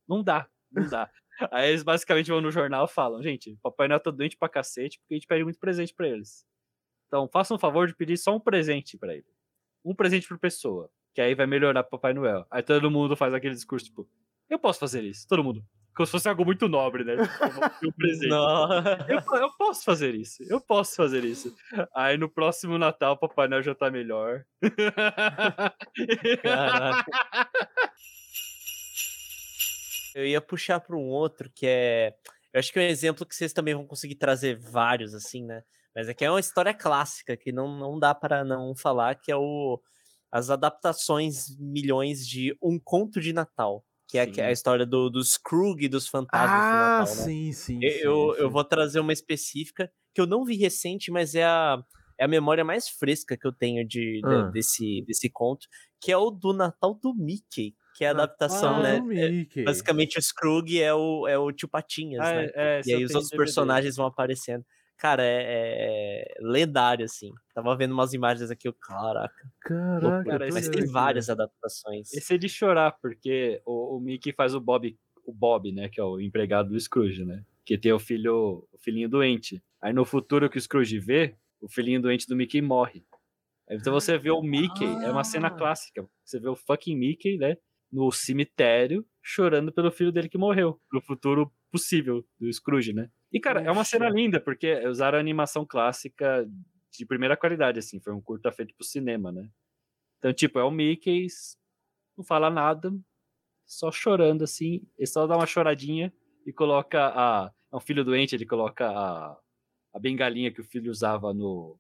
[0.09, 1.11] Não dá, não dá.
[1.51, 4.99] Aí eles basicamente vão no jornal e falam, gente, Papai Noel tá doente pra cacete
[4.99, 6.47] porque a gente pede muito presente pra eles.
[7.07, 9.27] Então, façam um favor de pedir só um presente pra ele.
[9.85, 10.91] Um presente por pessoa.
[11.15, 12.47] Que aí vai melhorar pro Papai Noel.
[12.51, 14.09] Aí todo mundo faz aquele discurso, tipo,
[14.49, 15.27] eu posso fazer isso.
[15.27, 15.65] Todo mundo.
[15.95, 17.17] Como se fosse algo muito nobre, né?
[17.17, 18.33] Tipo, um presente.
[19.09, 20.43] Eu, eu posso fazer isso.
[20.49, 21.55] Eu posso fazer isso.
[21.95, 24.45] Aí no próximo Natal, o Papai Noel já tá melhor.
[26.43, 27.11] Caraca.
[30.15, 32.15] Eu ia puxar para um outro que é.
[32.53, 35.63] Eu acho que é um exemplo que vocês também vão conseguir trazer vários, assim, né?
[35.95, 39.37] Mas aqui é uma história clássica que não, não dá para não falar, que é
[39.37, 39.81] o
[40.33, 45.23] as adaptações milhões de Um Conto de Natal, que é é a história do, do
[45.25, 47.29] Scrooge e dos fantasmas do Ah, Natal, né?
[47.29, 47.89] sim, sim.
[48.05, 48.51] Eu, sim, eu, sim.
[48.51, 51.83] vou trazer uma específica que eu não vi recente, mas é a,
[52.19, 54.53] é a memória mais fresca que eu tenho de, de- Ah.
[54.53, 55.67] desse, desse conto,
[56.01, 59.01] que é o do Natal do Mickey, que é a adaptação, Ah, né?
[59.01, 59.35] do é-.
[59.67, 62.51] Basicamente, o Scrooge é o, é o tio Patinhas, Ah, né?
[62.55, 63.35] é, E só aí os outros DVD.
[63.35, 64.65] personagens vão aparecendo.
[65.03, 67.33] Cara, é, é- é lendário, assim.
[67.53, 69.35] Tava vendo umas imagens aqui, eu, caraca.
[69.61, 70.39] Caraca, loucura.
[70.39, 72.13] cara, Mas tem várias adaptações.
[72.13, 75.89] Esse é de chorar, porque o, o Mickey faz o Bob, o Bob, né?
[75.89, 77.43] Que é o empregado do Scrooge, né?
[77.67, 79.61] Que tem o filho, o filhinho doente.
[79.83, 83.05] Aí no futuro que o Scrooge vê, o filhinho doente do Mickey morre.
[83.69, 85.51] Aí, Então você vê o Mickey, é uma cena Ah.
[85.51, 86.07] clássica.
[86.25, 87.57] Você vê o fucking Mickey, né?
[87.91, 90.81] No cemitério, chorando pelo filho dele que morreu.
[90.89, 93.09] Pro futuro possível do Scrooge, né?
[93.33, 96.47] E, cara, é uma cena linda, porque usaram animação clássica
[96.91, 97.99] de primeira qualidade, assim.
[97.99, 99.49] Foi um curta feito pro cinema, né?
[100.19, 101.27] Então, tipo, é o Mickey,
[102.17, 102.93] não fala nada,
[103.67, 104.87] só chorando, assim.
[104.99, 106.13] Ele só dá uma choradinha
[106.47, 107.53] e coloca a.
[107.73, 109.39] É um filho doente, ele coloca a,
[109.95, 111.79] a bengalinha que o filho usava no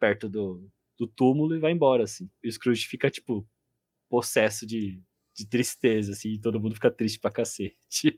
[0.00, 0.66] perto do,
[0.98, 2.30] do túmulo e vai embora, assim.
[2.42, 3.46] E o Scrooge fica, tipo,
[4.08, 5.02] possesso de,
[5.36, 8.16] de tristeza, assim, e todo mundo fica triste pra cacete.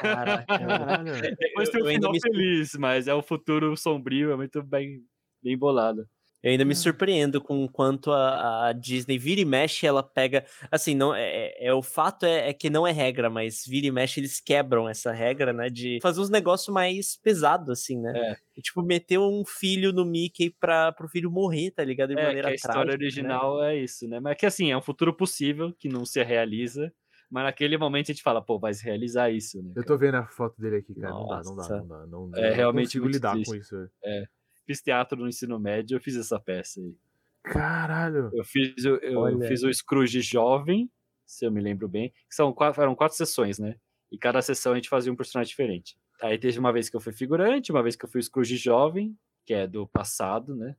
[0.00, 0.58] Caraca.
[0.58, 1.12] Caralho.
[1.38, 5.02] Depois tem um final me feliz, mas é o futuro sombrio, é muito bem,
[5.42, 6.08] bem bolado.
[6.44, 6.76] Eu ainda me Hum.
[6.76, 10.44] surpreendo com o quanto a, a Disney vira e mexe, ela pega.
[10.70, 13.86] Assim, não é, é- é- o fato é, é que não é regra, mas vira
[13.86, 15.70] e mexe eles quebram essa regra, né?
[15.70, 18.12] De fazer uns negócios mais pesados, assim, né?
[18.32, 18.36] É.
[18.58, 22.10] E, tipo, meter um filho no Mickey pra, pro filho morrer, tá ligado?
[22.10, 23.04] De É, que maneira a história trágica, né?
[23.04, 24.20] original é isso, né?
[24.20, 26.92] Mas que assim, é um futuro possível que não se realiza,
[27.30, 29.72] mas naquele momento a gente fala, pô, vai se realizar isso, né?
[29.74, 31.14] Eu tô vendo a foto dele aqui, cara.
[31.14, 31.76] Não dá, não dá, Nossa.
[31.78, 32.06] não dá.
[32.06, 33.48] Não, É eu não realmente consigo lidar triste.
[33.50, 33.74] com isso.
[33.76, 34.28] velho.
[34.66, 36.94] Fiz teatro no ensino médio, eu fiz essa peça aí.
[37.42, 38.30] Caralho.
[38.32, 39.46] Eu fiz, o- eu Olha.
[39.46, 40.90] fiz o Scrooge jovem,
[41.26, 43.76] se eu me lembro bem, são quatro, eram quatro sessões, né?
[44.10, 45.96] E cada sessão a gente fazia um personagem diferente.
[46.22, 48.56] Aí teve uma vez que eu fui figurante, uma vez que eu fui o Scrooge
[48.56, 50.76] jovem, que é do passado, né?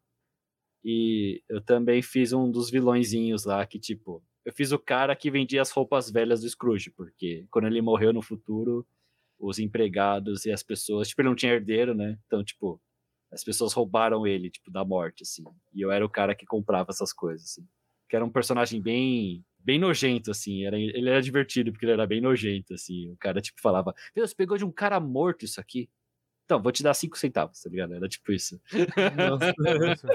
[0.83, 5.29] E eu também fiz um dos vilõezinhos lá, que tipo, eu fiz o cara que
[5.31, 8.85] vendia as roupas velhas do Scrooge, porque quando ele morreu no futuro,
[9.39, 12.17] os empregados e as pessoas, tipo, ele não tinha herdeiro, né?
[12.25, 12.81] Então, tipo,
[13.35, 15.43] as pessoas roubaram ele, tipo, da morte, assim.
[15.73, 17.67] E eu era o cara que comprava essas coisas, assim.
[18.09, 20.63] Que era um personagem bem bem nojento, assim.
[20.65, 23.11] Era, ele era divertido, porque ele era bem nojento, assim.
[23.11, 25.89] O cara, tipo, falava, Deus, pegou de um cara morto isso aqui.
[26.45, 27.95] Então, vou te dar cinco centavos, tá ligado?
[27.95, 28.61] Era tipo isso.
[29.17, 29.53] Nossa.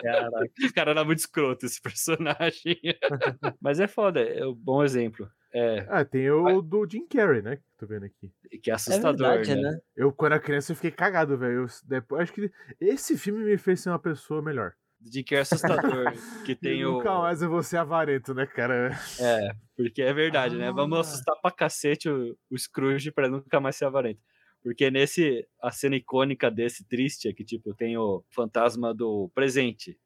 [0.00, 0.52] Caraca.
[0.64, 2.80] O cara era muito escroto, esse personagem.
[3.60, 5.28] Mas é foda, é um bom exemplo.
[5.52, 7.56] É, Ah, tem o do Jim Carrey, né?
[7.56, 8.30] Que tô vendo aqui.
[8.62, 9.70] que é É assustador, verdade, né?
[9.72, 9.80] né?
[9.96, 11.62] Eu, quando era criança, eu fiquei cagado, velho.
[11.62, 14.74] Eu- Depois, acho que esse filme me fez ser uma pessoa melhor.
[15.00, 16.04] De que é assustador.
[16.52, 16.92] que tem e o.
[16.98, 18.90] nunca mais eu vou ser avarento, né, cara?
[19.18, 20.70] É, porque é verdade, né?
[20.70, 21.00] Vamos Ah.
[21.00, 24.20] assustar pra cacete o, o Scrooge pra nunca mais ser avarento.
[24.62, 29.98] Porque nesse, a cena icônica desse triste é que, tipo, tem o fantasma do presente.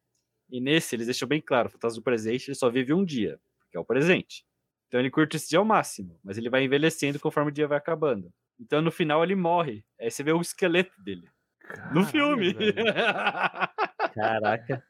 [0.49, 3.41] E nesse, eles deixam bem claro, o fantasma do presente, ele só vive um dia,
[3.59, 4.47] porque é o presente.
[4.95, 7.77] Então ele curte esse dia ao máximo, mas ele vai envelhecendo conforme o dia vai
[7.77, 8.33] acabando.
[8.61, 9.85] Então no final ele morre.
[10.01, 11.29] Aí você vê o esqueleto dele.
[11.93, 12.53] No Caralho, filme.
[12.53, 12.75] velho.
[14.15, 14.85] Caraca.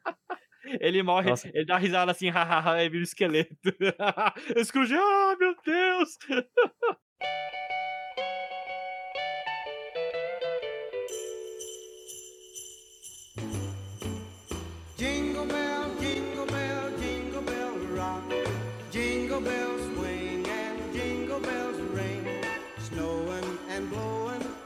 [0.79, 1.49] Ele morre, Nossa.
[1.51, 3.55] ele dá risada assim, hahaha, e vira o esqueleto.
[4.63, 6.09] Scrooge, ah, meu Deus!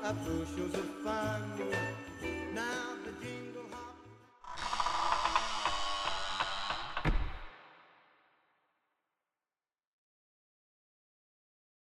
[0.09, 1.98] caprichos of fun.